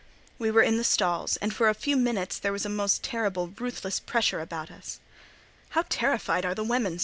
We 0.39 0.49
were 0.49 0.63
in 0.63 0.77
the 0.77 0.83
stalls, 0.83 1.37
and 1.37 1.53
for 1.53 1.69
a 1.69 1.75
few 1.75 1.95
minutes 1.95 2.39
there 2.39 2.51
was 2.51 2.65
a 2.65 2.69
most 2.69 3.03
terrible, 3.03 3.49
ruthless 3.59 3.99
pressure 3.99 4.39
about 4.41 4.71
us. 4.71 4.99
"How 5.77 5.83
terrified 5.89 6.43
are 6.43 6.55
the 6.55 6.63
women!" 6.63 6.99